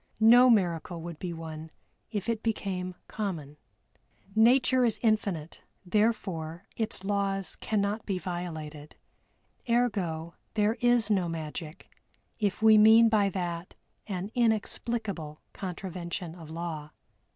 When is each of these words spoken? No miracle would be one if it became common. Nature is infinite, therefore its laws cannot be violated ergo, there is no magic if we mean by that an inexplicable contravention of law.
No 0.19 0.49
miracle 0.49 0.99
would 1.03 1.19
be 1.19 1.31
one 1.31 1.69
if 2.11 2.27
it 2.27 2.41
became 2.41 2.95
common. 3.07 3.57
Nature 4.35 4.83
is 4.83 4.99
infinite, 5.03 5.61
therefore 5.85 6.65
its 6.75 7.03
laws 7.03 7.55
cannot 7.57 8.07
be 8.07 8.17
violated 8.17 8.95
ergo, 9.69 10.33
there 10.55 10.73
is 10.81 11.11
no 11.11 11.29
magic 11.29 11.91
if 12.39 12.63
we 12.63 12.79
mean 12.79 13.09
by 13.09 13.29
that 13.29 13.75
an 14.07 14.31
inexplicable 14.33 15.39
contravention 15.53 16.33
of 16.33 16.49
law. 16.49 16.89